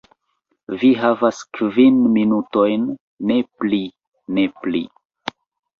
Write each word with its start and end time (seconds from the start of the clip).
Vi 0.83 0.89
havas 1.01 1.41
kvin 1.59 2.01
minutojn. 2.17 2.89
Ne 3.31 3.39
pli. 3.61 3.83
Ne 4.39 4.53
pli." 4.65 4.85